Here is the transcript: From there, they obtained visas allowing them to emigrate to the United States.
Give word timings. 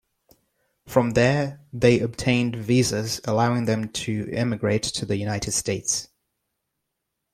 From 0.87 1.11
there, 1.11 1.61
they 1.71 1.99
obtained 1.99 2.55
visas 2.55 3.21
allowing 3.23 3.65
them 3.65 3.89
to 3.89 4.27
emigrate 4.33 4.81
to 4.81 5.05
the 5.05 5.15
United 5.17 5.51
States. 5.51 6.07